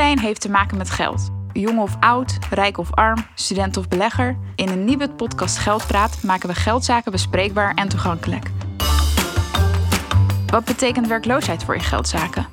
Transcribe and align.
Iedereen 0.00 0.24
heeft 0.24 0.40
te 0.40 0.50
maken 0.50 0.76
met 0.76 0.90
geld. 0.90 1.30
Jong 1.52 1.78
of 1.78 1.96
oud, 2.00 2.38
rijk 2.50 2.78
of 2.78 2.94
arm, 2.94 3.26
student 3.34 3.76
of 3.76 3.88
belegger. 3.88 4.36
In 4.54 4.68
een 4.68 4.84
nieuwe 4.84 5.10
podcast 5.10 5.58
Geldpraat 5.58 6.22
maken 6.22 6.48
we 6.48 6.54
geldzaken 6.54 7.12
bespreekbaar 7.12 7.74
en 7.74 7.88
toegankelijk. 7.88 8.50
Wat 10.46 10.64
betekent 10.64 11.06
werkloosheid 11.06 11.64
voor 11.64 11.74
je 11.74 11.80
geldzaken? 11.80 12.46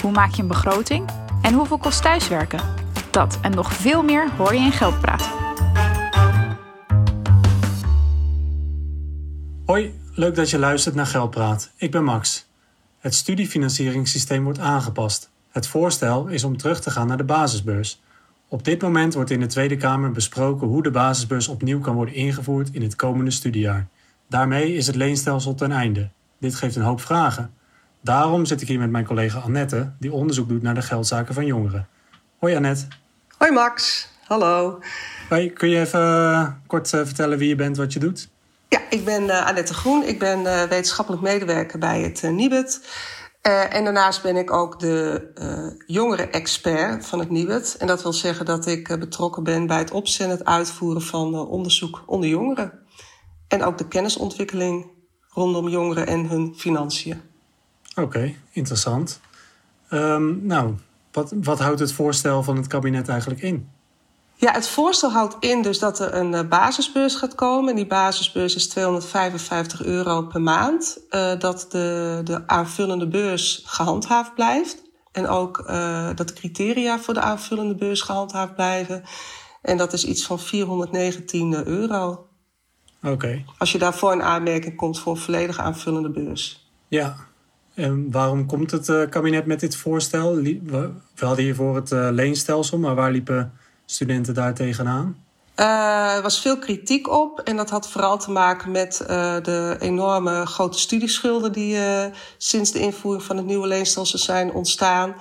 Hoe 0.00 0.12
maak 0.12 0.34
je 0.34 0.42
een 0.42 0.48
begroting? 0.48 1.08
En 1.42 1.54
hoeveel 1.54 1.78
kost 1.78 2.02
thuiswerken? 2.02 2.60
Dat 3.10 3.38
en 3.42 3.54
nog 3.54 3.72
veel 3.72 4.02
meer 4.02 4.30
hoor 4.36 4.54
je 4.54 4.60
in 4.60 4.72
Geldpraat. 4.72 5.30
Hoi, 9.66 10.00
leuk 10.14 10.34
dat 10.34 10.50
je 10.50 10.58
luistert 10.58 10.94
naar 10.94 11.06
Geldpraat. 11.06 11.70
Ik 11.76 11.90
ben 11.90 12.04
Max. 12.04 12.46
Het 12.98 13.14
studiefinancieringssysteem 13.14 14.44
wordt 14.44 14.58
aangepast. 14.58 15.32
Het 15.54 15.66
voorstel 15.66 16.26
is 16.26 16.44
om 16.44 16.56
terug 16.56 16.80
te 16.80 16.90
gaan 16.90 17.06
naar 17.06 17.16
de 17.16 17.24
basisbeurs. 17.24 18.02
Op 18.48 18.64
dit 18.64 18.82
moment 18.82 19.14
wordt 19.14 19.30
in 19.30 19.40
de 19.40 19.46
Tweede 19.46 19.76
Kamer 19.76 20.10
besproken 20.10 20.66
hoe 20.66 20.82
de 20.82 20.90
basisbeurs 20.90 21.48
opnieuw 21.48 21.80
kan 21.80 21.94
worden 21.94 22.14
ingevoerd 22.14 22.68
in 22.72 22.82
het 22.82 22.96
komende 22.96 23.30
studiejaar. 23.30 23.86
Daarmee 24.28 24.74
is 24.74 24.86
het 24.86 24.96
leenstelsel 24.96 25.54
ten 25.54 25.72
einde. 25.72 26.10
Dit 26.40 26.54
geeft 26.54 26.76
een 26.76 26.82
hoop 26.82 27.00
vragen. 27.00 27.54
Daarom 28.00 28.44
zit 28.44 28.60
ik 28.60 28.68
hier 28.68 28.78
met 28.78 28.90
mijn 28.90 29.04
collega 29.04 29.38
Annette, 29.38 29.92
die 29.98 30.12
onderzoek 30.12 30.48
doet 30.48 30.62
naar 30.62 30.74
de 30.74 30.82
geldzaken 30.82 31.34
van 31.34 31.46
jongeren. 31.46 31.88
Hoi 32.38 32.56
Annette. 32.56 32.86
Hoi 33.38 33.52
Max, 33.52 34.08
hallo. 34.26 34.80
Hoi, 35.28 35.52
kun 35.52 35.68
je 35.68 35.80
even 35.80 36.00
uh, 36.00 36.48
kort 36.66 36.92
uh, 36.92 37.00
vertellen 37.04 37.38
wie 37.38 37.48
je 37.48 37.54
bent, 37.54 37.76
wat 37.76 37.92
je 37.92 37.98
doet? 37.98 38.28
Ja, 38.68 38.80
ik 38.90 39.04
ben 39.04 39.22
uh, 39.22 39.46
Annette 39.46 39.74
Groen. 39.74 40.02
Ik 40.02 40.18
ben 40.18 40.68
wetenschappelijk 40.68 41.22
medewerker 41.22 41.78
bij 41.78 42.00
het 42.00 42.22
NIBUD. 42.22 42.80
Uh, 43.46 43.74
en 43.74 43.84
daarnaast 43.84 44.22
ben 44.22 44.36
ik 44.36 44.52
ook 44.52 44.80
de 44.80 45.30
uh, 45.34 45.86
jongeren-expert 45.86 47.06
van 47.06 47.18
het 47.18 47.30
NIBUD. 47.30 47.76
En 47.78 47.86
dat 47.86 48.02
wil 48.02 48.12
zeggen 48.12 48.44
dat 48.44 48.66
ik 48.66 48.88
uh, 48.88 48.98
betrokken 48.98 49.42
ben 49.42 49.66
bij 49.66 49.78
het 49.78 49.90
opzetten 49.90 50.24
en 50.24 50.38
het 50.38 50.46
uitvoeren 50.46 51.02
van 51.02 51.34
onderzoek 51.34 52.02
onder 52.06 52.28
jongeren. 52.28 52.72
En 53.48 53.62
ook 53.62 53.78
de 53.78 53.88
kennisontwikkeling 53.88 54.86
rondom 55.28 55.68
jongeren 55.68 56.06
en 56.06 56.28
hun 56.28 56.54
financiën. 56.56 57.20
Oké, 57.94 58.34
interessant. 58.50 59.20
Um, 59.90 60.46
nou, 60.46 60.74
wat, 61.12 61.32
wat 61.42 61.58
houdt 61.58 61.80
het 61.80 61.92
voorstel 61.92 62.42
van 62.42 62.56
het 62.56 62.66
kabinet 62.66 63.08
eigenlijk 63.08 63.42
in? 63.42 63.68
Ja, 64.36 64.52
het 64.52 64.68
voorstel 64.68 65.10
houdt 65.10 65.36
in 65.40 65.62
dus 65.62 65.78
dat 65.78 65.98
er 65.98 66.14
een 66.14 66.48
basisbeurs 66.48 67.14
gaat 67.14 67.34
komen. 67.34 67.70
En 67.70 67.76
die 67.76 67.86
basisbeurs 67.86 68.54
is 68.54 68.68
255 68.68 69.84
euro 69.84 70.22
per 70.22 70.42
maand. 70.42 70.98
Uh, 71.10 71.38
dat 71.38 71.66
de, 71.70 72.20
de 72.24 72.46
aanvullende 72.46 73.08
beurs 73.08 73.62
gehandhaafd 73.64 74.34
blijft. 74.34 74.82
En 75.12 75.28
ook 75.28 75.64
uh, 75.70 76.08
dat 76.14 76.28
de 76.28 76.34
criteria 76.34 76.98
voor 76.98 77.14
de 77.14 77.20
aanvullende 77.20 77.74
beurs 77.74 78.00
gehandhaafd 78.00 78.54
blijven. 78.54 79.02
En 79.62 79.76
dat 79.76 79.92
is 79.92 80.04
iets 80.04 80.26
van 80.26 80.40
419 80.40 81.66
euro. 81.66 82.28
Oké. 83.02 83.12
Okay. 83.12 83.44
Als 83.58 83.72
je 83.72 83.78
daarvoor 83.78 84.12
in 84.12 84.22
aanmerking 84.22 84.76
komt 84.76 84.98
voor 84.98 85.12
een 85.12 85.20
volledige 85.20 85.62
aanvullende 85.62 86.10
beurs. 86.10 86.70
Ja. 86.88 87.16
En 87.74 88.10
waarom 88.10 88.46
komt 88.46 88.70
het 88.70 89.08
kabinet 89.08 89.46
met 89.46 89.60
dit 89.60 89.76
voorstel? 89.76 90.34
We 90.34 90.90
hadden 91.16 91.44
hiervoor 91.44 91.76
het 91.76 91.90
leenstelsel, 91.90 92.78
maar 92.78 92.94
waar 92.94 93.10
liepen 93.10 93.52
studenten 93.86 94.34
daar 94.34 94.54
tegenaan? 94.54 95.24
Uh, 95.60 96.14
er 96.16 96.22
was 96.22 96.40
veel 96.40 96.58
kritiek 96.58 97.08
op 97.08 97.40
en 97.40 97.56
dat 97.56 97.70
had 97.70 97.88
vooral 97.88 98.18
te 98.18 98.30
maken 98.30 98.70
met 98.70 99.00
uh, 99.02 99.08
de 99.42 99.76
enorme 99.80 100.46
grote 100.46 100.78
studieschulden 100.78 101.52
die 101.52 101.76
uh, 101.76 102.04
sinds 102.38 102.72
de 102.72 102.78
invoering 102.78 103.22
van 103.22 103.36
het 103.36 103.46
nieuwe 103.46 103.66
leenstelsel 103.66 104.18
zijn 104.18 104.52
ontstaan. 104.52 105.14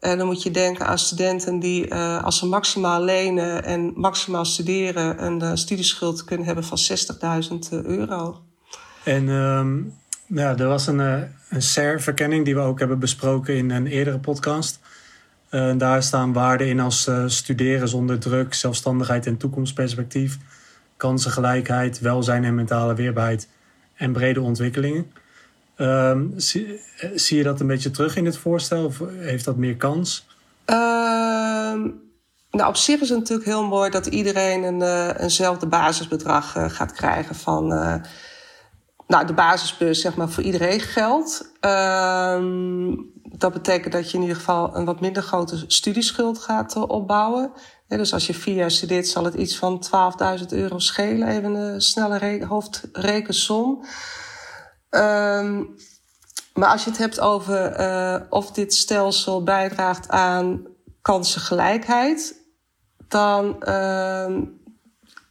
En 0.00 0.18
dan 0.18 0.26
moet 0.26 0.42
je 0.42 0.50
denken 0.50 0.86
aan 0.86 0.98
studenten 0.98 1.58
die 1.58 1.94
als 1.94 2.38
ze 2.38 2.46
maximaal 2.46 3.02
lenen 3.02 3.64
en 3.64 3.92
maximaal 3.94 4.44
studeren 4.44 5.24
een 5.24 5.58
studieschuld 5.58 6.24
kunnen 6.24 6.46
hebben 6.46 6.64
van 6.64 6.78
60.000 7.52 7.58
euro. 7.70 8.42
En 9.04 9.28
um, 9.28 9.94
ja, 10.26 10.56
er 10.56 10.68
was 10.68 10.86
een, 10.86 10.98
een 11.48 11.62
SER-verkenning 11.62 12.44
die 12.44 12.54
we 12.54 12.60
ook 12.60 12.78
hebben 12.78 12.98
besproken 12.98 13.56
in 13.56 13.70
een 13.70 13.86
eerdere 13.86 14.18
podcast. 14.18 14.80
Uh, 15.50 15.72
daar 15.76 16.02
staan 16.02 16.32
waarden 16.32 16.66
in 16.66 16.80
als 16.80 17.06
uh, 17.06 17.24
studeren 17.26 17.88
zonder 17.88 18.18
druk, 18.18 18.54
zelfstandigheid 18.54 19.26
en 19.26 19.36
toekomstperspectief, 19.36 20.38
kansengelijkheid, 20.96 22.00
welzijn 22.00 22.44
en 22.44 22.54
mentale 22.54 22.94
weerbaarheid 22.94 23.48
en 23.94 24.12
brede 24.12 24.40
ontwikkelingen. 24.40 25.12
Uh, 25.76 26.20
zie, 26.36 26.80
zie, 27.14 27.36
je 27.36 27.42
dat 27.42 27.60
een 27.60 27.66
beetje 27.66 27.90
terug 27.90 28.16
in 28.16 28.24
het 28.24 28.36
voorstel 28.36 28.84
of 28.84 29.02
heeft 29.18 29.44
dat 29.44 29.56
meer 29.56 29.76
kans? 29.76 30.26
Ehm, 30.64 31.88
nou, 32.50 32.68
op 32.68 32.76
zich 32.76 33.00
is 33.00 33.08
het 33.08 33.18
natuurlijk 33.18 33.48
heel 33.48 33.66
mooi 33.66 33.90
dat 33.90 34.06
iedereen 34.06 34.62
een, 34.62 35.12
eenzelfde 35.16 35.66
basisbedrag 35.66 36.52
gaat 36.52 36.92
krijgen 36.92 37.34
van 37.34 37.66
nou, 39.08 39.26
de 39.26 39.34
basisbeurs 39.34 40.00
zeg 40.00 40.16
maar 40.16 40.28
voor 40.28 40.42
iedereen 40.42 40.80
geldt. 40.80 41.52
Ehm, 41.60 42.92
dat 43.38 43.52
betekent 43.52 43.92
dat 43.92 44.10
je 44.10 44.16
in 44.16 44.22
ieder 44.22 44.36
geval 44.36 44.76
een 44.76 44.84
wat 44.84 45.00
minder 45.00 45.22
grote 45.22 45.64
studieschuld 45.66 46.38
gaat 46.38 46.76
uh, 46.76 46.82
opbouwen. 46.82 47.52
Dus 47.86 48.12
als 48.12 48.26
je 48.26 48.34
vier 48.34 48.54
jaar 48.54 48.70
studeert, 48.70 49.06
zal 49.06 49.24
het 49.24 49.34
iets 49.34 49.56
van 49.56 49.84
12.000 50.40 50.46
euro 50.48 50.78
schelen. 50.78 51.28
Even 51.28 51.54
een 51.54 51.80
snelle 51.80 52.46
hoofdrekensom. 52.46 53.84
Um, 54.90 55.76
maar 56.54 56.68
als 56.68 56.84
je 56.84 56.90
het 56.90 56.98
hebt 56.98 57.20
over 57.20 57.80
uh, 57.80 58.20
of 58.30 58.50
dit 58.50 58.74
stelsel 58.74 59.42
bijdraagt 59.42 60.08
aan 60.08 60.66
kansengelijkheid, 61.02 62.42
dan 63.08 63.56
uh, 63.60 64.36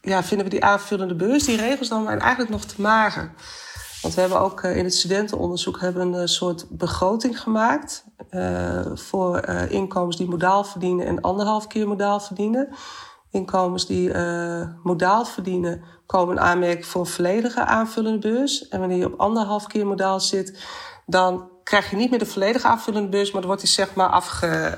ja, 0.02 0.24
vinden 0.24 0.46
we 0.46 0.54
die 0.54 0.64
aanvullende 0.64 1.16
beurs, 1.16 1.44
die 1.44 1.58
regels 1.58 1.90
dan 1.90 2.08
eigenlijk 2.08 2.50
nog 2.50 2.66
te 2.66 2.82
mager. 2.82 3.34
Want 4.08 4.20
we 4.20 4.26
hebben 4.26 4.42
ook 4.42 4.64
in 4.64 4.84
het 4.84 4.94
studentenonderzoek 4.94 5.80
hebben 5.80 6.14
een 6.14 6.28
soort 6.28 6.66
begroting 6.70 7.42
gemaakt. 7.42 8.06
Uh, 8.32 8.86
voor 8.94 9.46
inkomens 9.70 10.18
die 10.18 10.28
modaal 10.28 10.64
verdienen 10.64 11.06
en 11.06 11.22
anderhalf 11.22 11.68
keer 11.68 11.88
modaal 11.88 12.20
verdienen. 12.20 12.70
Inkomens 13.32 13.86
die 13.86 14.14
modaal 14.84 15.26
verdienen 15.26 15.84
komen 16.06 16.40
aanmerking 16.40 16.86
voor 16.86 17.02
een 17.02 17.08
volledige 17.08 17.66
aanvullende 17.66 18.20
beurs. 18.20 18.68
En 18.68 18.80
wanneer 18.80 18.98
je 18.98 19.14
op 19.14 19.20
anderhalf 19.20 19.68
keer 19.68 19.88
modaal 19.88 20.20
zit, 20.20 20.64
dan 21.06 21.50
krijg 21.64 21.90
je 21.90 21.96
niet 21.96 22.10
meer 22.10 22.20
de 22.20 22.26
volledige 22.26 22.68
aanvullende 22.68 23.10
beurs, 23.10 23.32
maar 23.32 23.42
dan 23.42 23.50
wordt 23.50 23.66
die 23.66 23.72
zeg 23.72 23.96
maar 23.96 24.10
afge. 24.10 24.78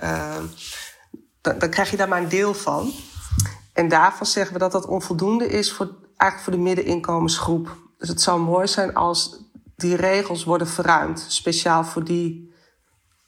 Dan, 1.41 1.59
dan, 1.59 1.69
krijg 1.69 1.91
je 1.91 1.97
daar 1.97 2.07
maar 2.07 2.21
een 2.21 2.29
deel 2.29 2.53
van. 2.53 2.91
En 3.73 3.87
daarvan 3.87 4.25
zeggen 4.25 4.53
we 4.53 4.59
dat 4.59 4.71
dat 4.71 4.85
onvoldoende 4.85 5.47
is 5.47 5.71
voor, 5.71 5.89
eigenlijk 6.17 6.41
voor 6.41 6.53
de 6.53 6.69
middeninkomensgroep. 6.69 7.87
Dus 7.99 8.09
het 8.09 8.21
zou 8.21 8.41
mooi 8.41 8.67
zijn 8.67 8.93
als 8.93 9.43
die 9.75 9.95
regels 9.95 10.43
worden 10.43 10.67
verruimd, 10.67 11.25
speciaal 11.27 11.83
voor 11.83 12.03
die 12.03 12.53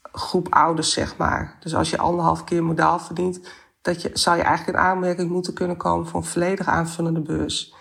groep 0.02 0.54
ouders, 0.54 0.92
zeg 0.92 1.16
maar. 1.16 1.56
Dus 1.60 1.74
als 1.74 1.90
je 1.90 1.98
anderhalf 1.98 2.44
keer 2.44 2.64
modaal 2.64 2.98
verdient, 2.98 3.40
dat 3.82 4.02
je, 4.02 4.10
zou 4.12 4.36
je 4.36 4.42
eigenlijk 4.42 4.78
in 4.78 4.84
aanmerking 4.84 5.30
moeten 5.30 5.54
kunnen 5.54 5.76
komen 5.76 6.06
voor 6.06 6.20
een 6.20 6.26
volledig 6.26 6.66
aanvullende 6.66 7.20
beurs. 7.20 7.74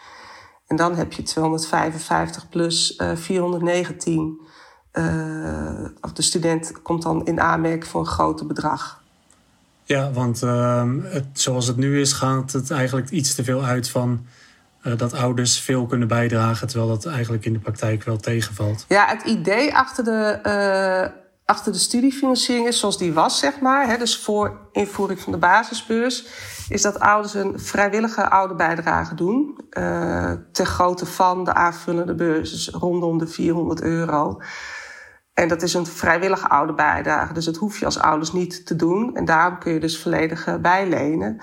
En 0.68 0.76
dan 0.76 0.96
heb 0.96 1.14
je 1.14 1.24
255 1.24 2.50
plus 2.50 2.98
uh, 2.98 3.16
419. 3.16 4.40
Uh, 4.94 5.86
of 6.02 6.14
de 6.14 6.22
student 6.22 6.82
komt 6.82 7.02
dan 7.02 7.26
in 7.26 7.42
aanmerking 7.42 7.88
voor 7.88 8.02
een 8.02 8.08
groter 8.08 8.46
bedrag. 8.48 9.02
Ja, 9.84 10.12
want 10.12 10.42
uh, 10.44 10.90
het, 11.04 11.26
zoals 11.34 11.68
het 11.68 11.78
nu 11.78 12.00
is, 12.02 12.14
gaat 12.14 12.52
het 12.52 12.72
eigenlijk 12.72 13.10
iets 13.10 13.36
te 13.36 13.44
veel 13.44 13.64
uit 13.64 13.90
van 13.90 14.26
uh, 14.84 14.98
dat 14.98 15.14
ouders 15.14 15.60
veel 15.60 15.86
kunnen 15.86 16.08
bijdragen, 16.08 16.68
terwijl 16.68 16.90
dat 16.90 17.06
eigenlijk 17.06 17.46
in 17.46 17.54
de 17.54 17.60
praktijk 17.60 18.04
wel 18.04 18.18
tegenvalt. 18.18 18.86
Ja, 18.88 19.06
het 19.08 19.24
idee 19.24 19.76
achter 19.76 20.04
de, 20.04 20.40
uh, 20.46 21.20
achter 21.46 21.72
de 21.72 21.78
studiefinanciering 21.78 22.68
is 22.68 22.80
zoals 22.80 22.98
die 22.98 23.14
was, 23.14 23.40
zeg 23.40 23.60
maar. 23.60 23.88
Hè, 23.88 23.98
dus 23.98 24.18
voor 24.18 24.70
invoering 24.72 25.20
van 25.20 25.32
de 25.32 25.38
basisbeurs, 25.38 26.26
is 26.70 26.82
dat 26.82 27.00
ouders 27.00 27.34
een 27.34 27.60
vrijwillige 27.60 28.30
ouderbijdrage 28.30 29.16
doen. 29.16 29.60
Uh, 29.70 30.32
ter 30.52 30.66
grootte 30.66 31.06
van 31.06 31.44
de 31.44 31.54
aanvullende 31.54 32.16
beurs, 32.16 32.52
dus 32.52 32.70
rondom 32.70 33.18
de 33.18 33.28
400 33.28 33.82
euro. 33.82 34.42
En 35.34 35.48
dat 35.48 35.62
is 35.62 35.74
een 35.74 35.86
vrijwillige 35.86 36.50
ouderbijdrage, 36.50 37.34
dus 37.34 37.46
dat 37.46 37.56
hoef 37.56 37.80
je 37.80 37.86
als 37.86 38.00
ouders 38.00 38.32
niet 38.32 38.66
te 38.66 38.76
doen. 38.76 39.16
En 39.16 39.26
daarom 39.26 39.60
kun 39.60 39.74
je 39.74 39.80
dus 39.80 40.02
volledig 40.02 40.62
bijlenen. 40.62 41.42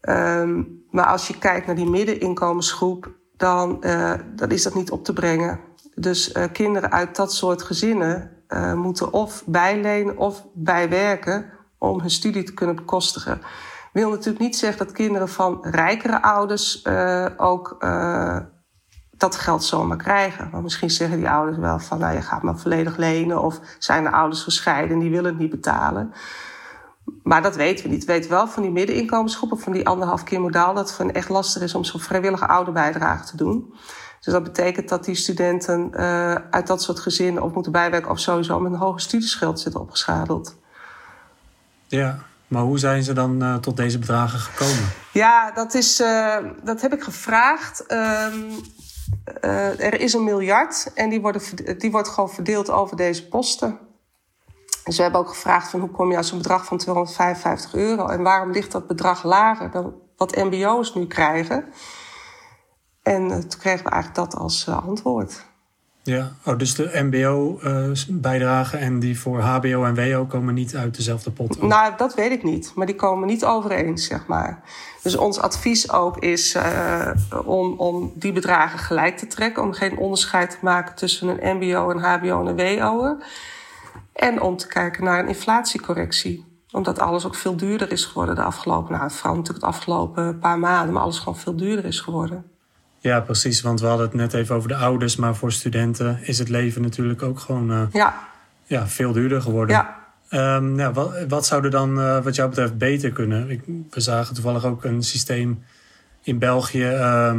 Um, 0.00 0.84
maar 0.90 1.06
als 1.06 1.28
je 1.28 1.38
kijkt 1.38 1.66
naar 1.66 1.76
die 1.76 1.90
middeninkomensgroep, 1.90 3.16
dan, 3.36 3.76
uh, 3.80 4.14
dan 4.34 4.50
is 4.50 4.62
dat 4.62 4.74
niet 4.74 4.90
op 4.90 5.04
te 5.04 5.12
brengen. 5.12 5.60
Dus 5.94 6.34
uh, 6.34 6.44
kinderen 6.52 6.92
uit 6.92 7.16
dat 7.16 7.32
soort 7.32 7.62
gezinnen 7.62 8.30
uh, 8.48 8.74
moeten 8.74 9.12
of 9.12 9.42
bijlenen 9.46 10.16
of 10.16 10.46
bijwerken 10.54 11.50
om 11.78 12.00
hun 12.00 12.10
studie 12.10 12.42
te 12.42 12.54
kunnen 12.54 12.76
bekostigen. 12.76 13.40
Wil 13.92 14.10
natuurlijk 14.10 14.38
niet 14.38 14.56
zeggen 14.56 14.86
dat 14.86 14.94
kinderen 14.94 15.28
van 15.28 15.58
rijkere 15.62 16.22
ouders 16.22 16.86
ook 17.36 17.76
dat 19.16 19.36
geld 19.36 19.64
zomaar 19.64 19.96
krijgen. 19.96 20.50
Want 20.50 20.62
misschien 20.62 20.90
zeggen 20.90 21.18
die 21.18 21.30
ouders 21.30 21.58
wel 21.58 21.78
van, 21.78 21.98
nou 21.98 22.14
je 22.14 22.22
gaat 22.22 22.42
maar 22.42 22.58
volledig 22.58 22.96
lenen. 22.96 23.42
Of 23.42 23.60
zijn 23.78 24.04
de 24.04 24.10
ouders 24.10 24.42
gescheiden 24.42 24.96
en 24.96 25.02
die 25.02 25.10
willen 25.10 25.30
het 25.30 25.38
niet 25.38 25.50
betalen. 25.50 26.12
Maar 27.22 27.42
dat 27.42 27.56
weten 27.56 27.84
we 27.84 27.90
niet. 27.90 28.04
We 28.04 28.12
weten 28.12 28.30
wel 28.30 28.48
van 28.48 28.62
die 28.62 28.72
middeninkomensgroepen, 28.72 29.58
van 29.58 29.72
die 29.72 29.86
anderhalf 29.86 30.22
keer 30.22 30.40
modaal, 30.40 30.74
dat 30.74 30.96
het 30.98 31.12
echt 31.12 31.28
lastig 31.28 31.62
is 31.62 31.74
om 31.74 31.84
zo'n 31.84 32.00
vrijwillige 32.00 32.46
ouderbijdrage 32.46 33.26
te 33.26 33.36
doen. 33.36 33.74
Dus 34.20 34.32
dat 34.32 34.42
betekent 34.42 34.88
dat 34.88 35.04
die 35.04 35.14
studenten 35.14 35.90
uh, 35.94 36.34
uit 36.50 36.66
dat 36.66 36.82
soort 36.82 37.00
gezinnen 37.00 37.42
of 37.42 37.52
moeten 37.52 37.72
bijwerken 37.72 38.10
of 38.10 38.18
sowieso 38.18 38.60
met 38.60 38.72
een 38.72 38.78
hoge 38.78 39.00
studieschuld 39.00 39.60
zitten 39.60 39.80
opgeschadeld. 39.80 40.56
Ja, 41.86 42.18
maar 42.46 42.62
hoe 42.62 42.78
zijn 42.78 43.02
ze 43.02 43.12
dan 43.12 43.42
uh, 43.42 43.56
tot 43.56 43.76
deze 43.76 43.98
bedragen 43.98 44.38
gekomen? 44.38 44.88
Ja, 45.12 45.50
dat, 45.50 45.74
is, 45.74 46.00
uh, 46.00 46.36
dat 46.64 46.80
heb 46.80 46.92
ik 46.92 47.02
gevraagd. 47.02 47.84
Um, 47.92 48.44
er 49.78 50.00
is 50.00 50.12
een 50.12 50.24
miljard 50.24 50.90
en 50.94 51.08
die, 51.08 51.20
worden, 51.20 51.42
die 51.78 51.90
wordt 51.90 52.08
gewoon 52.08 52.30
verdeeld 52.30 52.70
over 52.70 52.96
deze 52.96 53.28
posten. 53.28 53.78
Dus 54.88 54.96
we 54.96 55.02
hebben 55.02 55.20
ook 55.20 55.28
gevraagd 55.28 55.70
van 55.70 55.80
hoe 55.80 55.90
kom 55.90 56.10
je 56.10 56.16
aan 56.16 56.24
zo'n 56.24 56.38
bedrag 56.38 56.64
van 56.64 56.78
255 56.78 57.74
euro 57.74 58.06
en 58.06 58.22
waarom 58.22 58.52
ligt 58.52 58.72
dat 58.72 58.86
bedrag 58.86 59.22
lager 59.22 59.70
dan 59.70 59.94
wat 60.16 60.36
MBO's 60.36 60.94
nu 60.94 61.06
krijgen. 61.06 61.64
En 63.02 63.22
uh, 63.22 63.36
toen 63.36 63.60
kregen 63.60 63.84
we 63.84 63.90
eigenlijk 63.90 64.30
dat 64.30 64.40
als 64.40 64.66
uh, 64.68 64.86
antwoord. 64.86 65.46
Ja, 66.02 66.32
oh, 66.44 66.58
dus 66.58 66.74
de 66.74 66.90
MBO-bijdragen 66.92 68.78
uh, 68.78 68.84
en 68.84 68.98
die 68.98 69.20
voor 69.20 69.40
HBO 69.40 69.84
en 69.84 69.94
WO 69.94 70.24
komen 70.26 70.54
niet 70.54 70.76
uit 70.76 70.96
dezelfde 70.96 71.30
pot? 71.30 71.56
Ook. 71.56 71.68
Nou, 71.68 71.92
dat 71.96 72.14
weet 72.14 72.30
ik 72.30 72.42
niet, 72.42 72.72
maar 72.74 72.86
die 72.86 72.94
komen 72.94 73.26
niet 73.26 73.44
overeen, 73.44 73.98
zeg 73.98 74.26
maar. 74.26 74.62
Dus 75.02 75.16
ons 75.16 75.40
advies 75.40 75.92
ook 75.92 76.18
is 76.18 76.56
om, 77.44 77.78
om 77.78 78.12
die 78.14 78.32
bedragen 78.32 78.78
gelijk 78.78 79.16
te 79.16 79.26
trekken, 79.26 79.62
om 79.62 79.72
geen 79.72 79.98
onderscheid 79.98 80.50
te 80.50 80.58
maken 80.60 80.94
tussen 80.94 81.28
een 81.28 81.56
MBO, 81.56 81.90
een 81.90 81.98
HBO 81.98 82.46
en 82.46 82.58
een 82.58 82.78
WO'er. 82.78 83.16
En 84.18 84.40
om 84.40 84.56
te 84.56 84.66
kijken 84.66 85.04
naar 85.04 85.18
een 85.18 85.28
inflatiecorrectie. 85.28 86.44
Omdat 86.70 86.98
alles 86.98 87.26
ook 87.26 87.34
veel 87.34 87.56
duurder 87.56 87.92
is 87.92 88.04
geworden 88.04 88.34
de 88.34 88.42
afgelopen, 88.42 88.98
nou, 88.98 89.10
vooral 89.10 89.36
natuurlijk 89.36 89.64
de 89.64 89.70
afgelopen 89.70 90.38
paar 90.38 90.58
maanden, 90.58 90.92
maar 90.92 91.02
alles 91.02 91.18
gewoon 91.18 91.38
veel 91.38 91.56
duurder 91.56 91.84
is 91.84 92.00
geworden. 92.00 92.44
Ja, 92.98 93.20
precies. 93.20 93.60
Want 93.60 93.80
we 93.80 93.86
hadden 93.86 94.06
het 94.06 94.14
net 94.14 94.34
even 94.34 94.54
over 94.54 94.68
de 94.68 94.76
ouders, 94.76 95.16
maar 95.16 95.36
voor 95.36 95.52
studenten 95.52 96.18
is 96.22 96.38
het 96.38 96.48
leven 96.48 96.82
natuurlijk 96.82 97.22
ook 97.22 97.40
gewoon 97.40 97.70
uh, 97.70 97.82
ja. 97.92 98.28
Ja, 98.64 98.86
veel 98.88 99.12
duurder 99.12 99.42
geworden. 99.42 99.76
Ja. 99.76 100.56
Um, 100.56 100.78
ja, 100.78 100.92
wat, 100.92 101.24
wat 101.28 101.46
zou 101.46 101.64
er 101.64 101.70
dan, 101.70 101.98
uh, 101.98 102.22
wat 102.22 102.34
jou 102.34 102.48
betreft, 102.48 102.78
beter 102.78 103.12
kunnen? 103.12 103.50
Ik, 103.50 103.62
we 103.90 104.00
zagen 104.00 104.34
toevallig 104.34 104.64
ook 104.64 104.84
een 104.84 105.02
systeem 105.02 105.62
in 106.22 106.38
België. 106.38 106.90
Uh, 106.90 107.38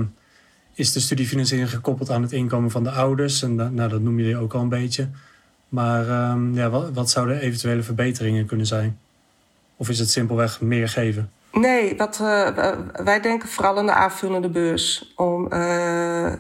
is 0.74 0.92
de 0.94 1.00
studiefinanciering 1.00 1.70
gekoppeld 1.70 2.10
aan 2.10 2.22
het 2.22 2.32
inkomen 2.32 2.72
van 2.72 2.84
de 2.84 2.92
ouders? 2.92 3.42
En 3.42 3.58
da, 3.58 3.70
nou, 3.70 3.90
dat 3.90 4.02
noem 4.02 4.20
je 4.20 4.38
ook 4.38 4.54
al 4.54 4.62
een 4.62 4.70
beetje. 4.70 5.10
Maar 5.70 6.32
um, 6.32 6.54
ja, 6.54 6.70
wat, 6.70 6.90
wat 6.94 7.10
zouden 7.10 7.40
eventuele 7.40 7.84
verbeteringen 7.84 8.46
kunnen 8.46 8.66
zijn? 8.66 9.00
Of 9.76 9.90
is 9.90 10.00
het 10.00 10.10
simpelweg 10.10 10.62
meer 10.62 10.90
geven? 10.90 11.32
Nee, 11.52 11.96
dat, 11.96 12.20
uh, 12.22 12.48
wij 12.94 13.20
denken 13.22 13.50
vooral 13.50 13.78
aan 13.78 13.86
de 13.86 13.94
aanvullende 13.94 14.50
beurs. 14.50 15.14
Om 15.16 15.54
uh, 15.54 16.34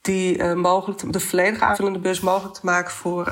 die 0.00 0.38
uh, 0.38 0.52
mogelijk 0.52 0.98
te, 0.98 1.10
de 1.10 1.20
volledige 1.20 1.64
aanvullende 1.64 1.98
beurs 1.98 2.20
mogelijk 2.20 2.54
te 2.54 2.64
maken 2.64 2.92
voor 2.92 3.30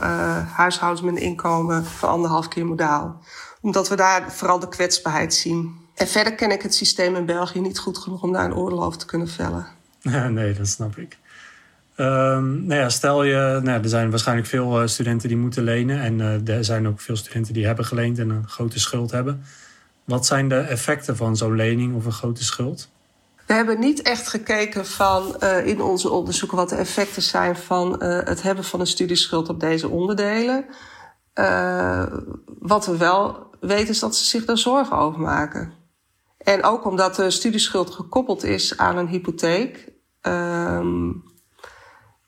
huishoudens 0.54 1.02
met 1.02 1.16
een 1.16 1.22
inkomen 1.22 1.84
van 1.84 2.08
anderhalf 2.08 2.48
keer 2.48 2.66
modaal. 2.66 3.22
Omdat 3.60 3.88
we 3.88 3.96
daar 3.96 4.32
vooral 4.32 4.58
de 4.58 4.68
kwetsbaarheid 4.68 5.34
zien. 5.34 5.80
En 5.94 6.08
verder 6.08 6.34
ken 6.34 6.50
ik 6.50 6.62
het 6.62 6.74
systeem 6.74 7.16
in 7.16 7.26
België 7.26 7.60
niet 7.60 7.78
goed 7.78 7.98
genoeg 7.98 8.22
om 8.22 8.32
daar 8.32 8.44
een 8.44 8.54
oordeel 8.54 8.84
over 8.84 8.98
te 8.98 9.06
kunnen 9.06 9.28
vellen. 9.28 9.66
nee, 10.32 10.54
dat 10.54 10.68
snap 10.68 10.96
ik. 10.96 11.18
Um, 12.02 12.66
nou 12.66 12.80
ja, 12.80 12.88
stel 12.88 13.22
je, 13.22 13.60
nou, 13.62 13.82
er 13.82 13.88
zijn 13.88 14.10
waarschijnlijk 14.10 14.48
veel 14.48 14.88
studenten 14.88 15.28
die 15.28 15.36
moeten 15.36 15.62
lenen. 15.62 16.00
En 16.00 16.46
er 16.46 16.64
zijn 16.64 16.88
ook 16.88 17.00
veel 17.00 17.16
studenten 17.16 17.54
die 17.54 17.66
hebben 17.66 17.84
geleend 17.84 18.18
en 18.18 18.30
een 18.30 18.48
grote 18.48 18.80
schuld 18.80 19.10
hebben. 19.10 19.44
Wat 20.04 20.26
zijn 20.26 20.48
de 20.48 20.58
effecten 20.58 21.16
van 21.16 21.36
zo'n 21.36 21.56
lening 21.56 21.94
of 21.94 22.04
een 22.04 22.12
grote 22.12 22.44
schuld? 22.44 22.90
We 23.46 23.54
hebben 23.54 23.80
niet 23.80 24.02
echt 24.02 24.28
gekeken 24.28 24.86
van 24.86 25.36
uh, 25.42 25.66
in 25.66 25.82
onze 25.82 26.10
onderzoeken 26.10 26.56
wat 26.56 26.68
de 26.68 26.76
effecten 26.76 27.22
zijn 27.22 27.56
van 27.56 28.02
het 28.04 28.42
hebben 28.42 28.64
van 28.64 28.80
een 28.80 28.86
studieschuld 28.86 29.48
op 29.48 29.60
deze 29.60 29.88
onderdelen. 29.88 30.64
Wat 32.58 32.86
we 32.86 32.96
wel 32.96 33.50
weten 33.60 33.88
is 33.88 33.98
dat 33.98 34.16
ze 34.16 34.24
zich 34.24 34.44
daar 34.44 34.58
zorgen 34.58 34.96
over 34.96 35.20
maken. 35.20 35.72
En 36.38 36.64
ook 36.64 36.86
omdat 36.86 37.14
de 37.14 37.30
studieschuld 37.30 37.90
gekoppeld 37.90 38.44
is 38.44 38.76
aan 38.76 38.96
een 38.96 39.08
hypotheek, 39.08 39.92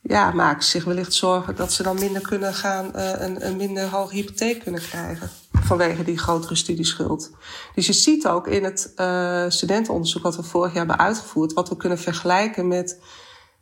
ja, 0.06 0.30
maken 0.30 0.64
zich 0.64 0.84
wellicht 0.84 1.14
zorgen 1.14 1.56
dat 1.56 1.72
ze 1.72 1.82
dan 1.82 1.98
minder 1.98 2.22
kunnen 2.22 2.54
gaan, 2.54 2.90
een, 2.92 3.46
een 3.46 3.56
minder 3.56 3.88
hoge 3.88 4.14
hypotheek 4.14 4.62
kunnen 4.62 4.80
krijgen 4.80 5.30
vanwege 5.64 6.04
die 6.04 6.18
grotere 6.18 6.54
studieschuld. 6.54 7.30
Dus 7.74 7.86
je 7.86 7.92
ziet 7.92 8.26
ook 8.26 8.46
in 8.46 8.64
het 8.64 8.92
uh, 8.96 9.44
studentenonderzoek 9.48 10.22
wat 10.22 10.36
we 10.36 10.42
vorig 10.42 10.70
jaar 10.70 10.86
hebben 10.86 11.06
uitgevoerd, 11.06 11.52
wat 11.52 11.68
we 11.68 11.76
kunnen 11.76 11.98
vergelijken 11.98 12.68
met 12.68 13.00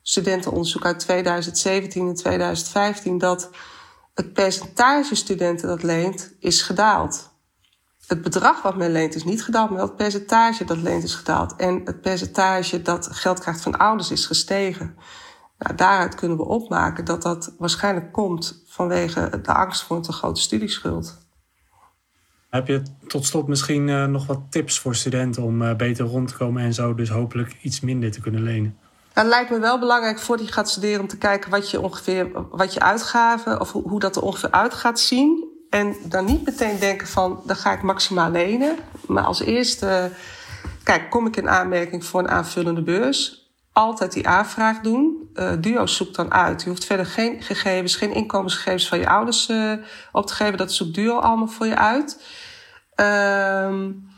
studentenonderzoek 0.02 0.84
uit 0.84 0.98
2017 0.98 2.08
en 2.08 2.14
2015, 2.14 3.18
dat 3.18 3.50
het 4.14 4.32
percentage 4.32 5.14
studenten 5.14 5.68
dat 5.68 5.82
leent 5.82 6.32
is 6.38 6.62
gedaald. 6.62 7.30
Het 8.06 8.22
bedrag 8.22 8.62
wat 8.62 8.76
men 8.76 8.92
leent 8.92 9.14
is 9.14 9.24
niet 9.24 9.44
gedaald, 9.44 9.70
maar 9.70 9.80
het 9.80 9.96
percentage 9.96 10.64
dat 10.64 10.76
leent 10.76 11.02
is 11.02 11.14
gedaald. 11.14 11.56
En 11.56 11.80
het 11.84 12.00
percentage 12.00 12.82
dat 12.82 13.08
geld 13.10 13.40
krijgt 13.40 13.60
van 13.60 13.78
ouders 13.78 14.10
is 14.10 14.26
gestegen. 14.26 14.96
Nou, 15.62 15.76
daaruit 15.76 16.14
kunnen 16.14 16.36
we 16.36 16.44
opmaken 16.44 17.04
dat 17.04 17.22
dat 17.22 17.54
waarschijnlijk 17.58 18.12
komt 18.12 18.62
vanwege 18.66 19.40
de 19.42 19.52
angst 19.52 19.82
voor 19.82 19.96
een 19.96 20.02
te 20.02 20.12
grote 20.12 20.40
studieschuld. 20.40 21.18
Heb 22.50 22.66
je 22.66 22.82
tot 23.06 23.24
slot 23.24 23.48
misschien 23.48 23.88
uh, 23.88 24.04
nog 24.04 24.26
wat 24.26 24.40
tips 24.50 24.78
voor 24.78 24.94
studenten 24.94 25.42
om 25.42 25.62
uh, 25.62 25.74
beter 25.74 26.04
rond 26.04 26.28
te 26.28 26.36
komen 26.36 26.62
en 26.62 26.74
zo 26.74 26.94
dus 26.94 27.08
hopelijk 27.08 27.56
iets 27.62 27.80
minder 27.80 28.10
te 28.10 28.20
kunnen 28.20 28.42
lenen? 28.42 28.78
Het 29.12 29.26
lijkt 29.26 29.50
me 29.50 29.58
wel 29.58 29.78
belangrijk 29.78 30.18
voordat 30.18 30.46
je 30.46 30.52
gaat 30.52 30.70
studeren 30.70 31.00
om 31.00 31.06
te 31.06 31.18
kijken 31.18 31.50
wat 31.50 31.70
je 31.70 31.80
ongeveer, 31.80 32.28
wat 32.50 32.74
je 32.74 32.80
uitgaven 32.80 33.60
of 33.60 33.72
hoe, 33.72 33.88
hoe 33.88 34.00
dat 34.00 34.16
er 34.16 34.22
ongeveer 34.22 34.50
uit 34.50 34.74
gaat 34.74 35.00
zien. 35.00 35.44
En 35.70 35.96
dan 36.04 36.24
niet 36.24 36.44
meteen 36.44 36.78
denken 36.78 37.06
van, 37.06 37.40
dan 37.46 37.56
ga 37.56 37.72
ik 37.72 37.82
maximaal 37.82 38.30
lenen. 38.30 38.76
Maar 39.06 39.24
als 39.24 39.40
eerste, 39.40 40.10
kijk, 40.82 41.10
kom 41.10 41.26
ik 41.26 41.36
in 41.36 41.48
aanmerking 41.48 42.04
voor 42.04 42.20
een 42.20 42.30
aanvullende 42.30 42.82
beurs? 42.82 43.50
Altijd 43.72 44.12
die 44.12 44.28
aanvraag 44.28 44.80
doen. 44.80 45.21
Uh, 45.34 45.52
Duo 45.61 45.87
zoekt 45.87 46.17
dan 46.17 46.32
uit. 46.32 46.62
Je 46.62 46.69
hoeft 46.69 46.84
verder 46.84 47.06
geen 47.06 47.43
gegevens, 47.43 47.96
geen 47.96 48.14
inkomensgegevens 48.14 48.88
van 48.88 48.99
je 48.99 49.08
ouders 49.08 49.49
uh, 49.49 49.73
op 50.12 50.26
te 50.26 50.34
geven. 50.34 50.56
Dat 50.56 50.73
zoekt 50.73 50.94
Duo 50.94 51.19
allemaal 51.19 51.49
voor 51.49 51.67
je 51.67 51.76
uit. 51.76 52.23
Um, 52.96 54.10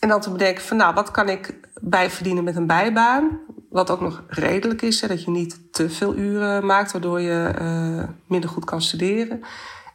en 0.00 0.08
dan 0.08 0.20
te 0.20 0.30
bedenken 0.30 0.64
van, 0.64 0.76
nou, 0.76 0.94
wat 0.94 1.10
kan 1.10 1.28
ik 1.28 1.54
bijverdienen 1.80 2.44
met 2.44 2.56
een 2.56 2.66
bijbaan? 2.66 3.40
Wat 3.70 3.90
ook 3.90 4.00
nog 4.00 4.22
redelijk 4.28 4.82
is, 4.82 5.00
hè, 5.00 5.08
dat 5.08 5.24
je 5.24 5.30
niet 5.30 5.72
te 5.72 5.90
veel 5.90 6.14
uren 6.14 6.66
maakt, 6.66 6.92
waardoor 6.92 7.20
je 7.20 7.54
uh, 7.60 8.04
minder 8.26 8.50
goed 8.50 8.64
kan 8.64 8.82
studeren. 8.82 9.40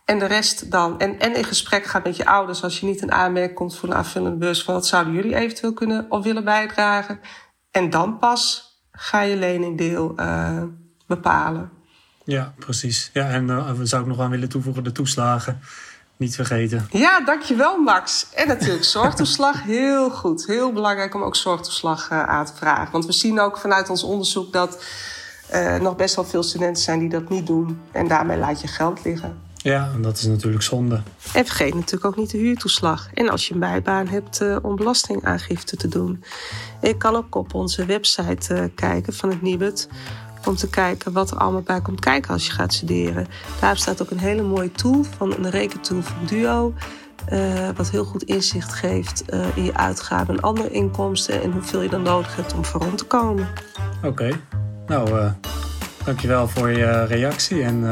En 0.05 0.19
de 0.19 0.25
rest 0.25 0.71
dan, 0.71 0.99
en, 0.99 1.19
en 1.19 1.35
in 1.35 1.43
gesprek 1.43 1.85
gaat 1.85 2.03
met 2.03 2.17
je 2.17 2.25
ouders 2.25 2.63
als 2.63 2.79
je 2.79 2.85
niet 2.85 3.01
in 3.01 3.11
aanmerking 3.11 3.57
komt 3.57 3.75
voor 3.75 3.89
een 3.89 3.95
aanvullende 3.95 4.37
beurs, 4.37 4.63
van 4.63 4.73
wat 4.73 4.87
zouden 4.87 5.13
jullie 5.13 5.35
eventueel 5.35 5.73
kunnen 5.73 6.05
of 6.09 6.23
willen 6.23 6.43
bijdragen? 6.43 7.19
En 7.71 7.89
dan 7.89 8.19
pas 8.19 8.72
ga 8.95 9.21
je 9.21 9.35
leningdeel 9.35 10.13
uh, 10.19 10.63
bepalen. 11.07 11.69
Ja, 12.23 12.53
precies. 12.59 13.09
Ja, 13.13 13.29
en 13.29 13.47
uh, 13.47 13.71
zou 13.83 14.01
ik 14.01 14.07
nog 14.07 14.19
aan 14.19 14.29
willen 14.29 14.49
toevoegen 14.49 14.83
de 14.83 14.91
toeslagen. 14.91 15.59
Niet 16.17 16.35
vergeten. 16.35 16.87
Ja, 16.91 17.21
dankjewel 17.21 17.77
Max. 17.77 18.27
En 18.33 18.47
natuurlijk 18.47 18.83
zorgtoeslag. 18.83 19.63
Heel 19.75 20.09
goed. 20.09 20.45
Heel 20.45 20.73
belangrijk 20.73 21.15
om 21.15 21.23
ook 21.23 21.35
zorgtoeslag 21.35 22.11
uh, 22.11 22.23
aan 22.23 22.45
te 22.45 22.53
vragen. 22.55 22.91
Want 22.91 23.05
we 23.05 23.11
zien 23.11 23.39
ook 23.39 23.57
vanuit 23.57 23.89
ons 23.89 24.03
onderzoek 24.03 24.53
dat 24.53 24.83
uh, 25.53 25.75
nog 25.75 25.95
best 25.95 26.15
wel 26.15 26.25
veel 26.25 26.43
studenten 26.43 26.83
zijn 26.83 26.99
die 26.99 27.09
dat 27.09 27.29
niet 27.29 27.47
doen. 27.47 27.81
En 27.91 28.07
daarmee 28.07 28.37
laat 28.37 28.61
je 28.61 28.67
geld 28.67 29.03
liggen. 29.03 29.41
Ja, 29.63 29.91
en 29.93 30.01
dat 30.01 30.17
is 30.17 30.25
natuurlijk 30.25 30.63
zonde. 30.63 31.01
En 31.33 31.45
vergeet 31.45 31.73
natuurlijk 31.73 32.05
ook 32.05 32.15
niet 32.15 32.31
de 32.31 32.37
huurtoeslag. 32.37 33.09
En 33.13 33.29
als 33.29 33.47
je 33.47 33.53
een 33.53 33.59
bijbaan 33.59 34.07
hebt 34.07 34.41
uh, 34.41 34.57
om 34.61 34.75
belastingaangifte 34.75 35.75
te 35.75 35.87
doen. 35.87 36.23
Je 36.81 36.97
kan 36.97 37.15
ook 37.15 37.35
op 37.35 37.53
onze 37.53 37.85
website 37.85 38.71
kijken 38.75 39.13
van 39.13 39.29
het 39.29 39.41
Nibud 39.41 39.89
om 40.45 40.55
te 40.55 40.69
kijken 40.69 41.11
wat 41.11 41.31
er 41.31 41.37
allemaal 41.37 41.61
bij 41.61 41.81
komt 41.81 41.99
kijken 41.99 42.33
als 42.33 42.45
je 42.45 42.51
gaat 42.51 42.73
studeren. 42.73 43.27
Daar 43.59 43.77
staat 43.77 44.01
ook 44.01 44.11
een 44.11 44.17
hele 44.17 44.41
mooie 44.41 44.71
tool 44.71 45.03
van 45.17 45.33
een 45.33 45.49
rekentool 45.49 46.01
van 46.01 46.25
Duo. 46.25 46.73
Uh, 47.31 47.69
wat 47.75 47.89
heel 47.89 48.05
goed 48.05 48.23
inzicht 48.23 48.73
geeft 48.73 49.23
in 49.55 49.63
je 49.63 49.73
uitgaven 49.73 50.35
en 50.35 50.41
andere 50.41 50.71
inkomsten 50.71 51.41
en 51.41 51.51
hoeveel 51.51 51.81
je 51.81 51.89
dan 51.89 52.01
nodig 52.01 52.35
hebt 52.35 52.53
om 52.53 52.65
voor 52.65 52.81
rond 52.81 52.97
te 52.97 53.05
komen. 53.05 53.47
Oké, 53.97 54.07
okay. 54.07 54.33
nou 54.87 55.31
dankjewel 56.05 56.47
voor 56.47 56.69
je 56.69 57.05
reactie 57.05 57.63
en 57.63 57.83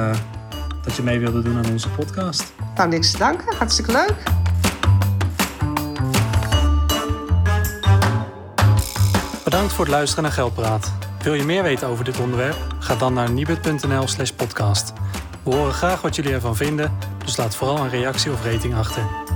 dat 0.84 0.96
je 0.96 1.04
mee 1.04 1.20
wilde 1.20 1.42
doen 1.42 1.58
aan 1.58 1.72
onze 1.72 1.90
podcast. 1.90 2.54
Nou, 2.76 2.90
niks 2.90 3.12
te 3.12 3.18
danken. 3.18 3.56
Hartstikke 3.56 3.92
leuk. 3.92 4.24
Bedankt 9.44 9.74
voor 9.74 9.86
het 9.86 9.94
luisteren 9.94 10.24
naar 10.24 10.34
Geldpraat. 10.34 10.92
Wil 11.24 11.34
je 11.34 11.44
meer 11.44 11.64
weten 11.64 11.88
over 11.88 12.06
dit 12.06 12.20
onderwerp? 12.20 12.58
Ga 12.80 12.96
dan 12.96 13.14
naar 13.14 13.32
nibud.nl 13.32 14.08
slash 14.08 14.30
podcast. 14.30 14.94
We 15.44 15.56
horen 15.56 15.74
graag 15.74 16.02
wat 16.02 16.16
jullie 16.16 16.34
ervan 16.34 16.56
vinden, 16.56 16.98
dus 17.26 17.38
laat 17.38 17.56
vooral 17.56 17.78
een 17.78 17.90
reactie 17.90 18.32
of 18.32 18.46
rating 18.46 18.76
achter. 18.76 19.31